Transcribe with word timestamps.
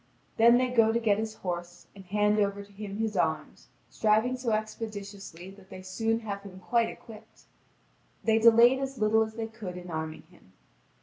Then 0.37 0.57
they 0.57 0.69
go 0.69 0.91
to 0.91 0.97
get 0.99 1.19
his 1.19 1.35
horse, 1.35 1.85
and 1.95 2.03
hand 2.05 2.39
over 2.39 2.63
to 2.63 2.71
him 2.71 2.97
his 2.97 3.15
arms, 3.15 3.67
striving 3.87 4.35
so 4.35 4.49
expeditiously 4.49 5.51
that 5.51 5.69
they 5.69 5.83
soon 5.83 6.21
have 6.21 6.41
him 6.41 6.59
quite 6.59 6.89
equipped. 6.89 7.43
They 8.23 8.39
delayed 8.39 8.79
as 8.79 8.97
little 8.97 9.21
as 9.21 9.35
they 9.35 9.45
could 9.45 9.77
in 9.77 9.91
arming 9.91 10.23
him. 10.31 10.53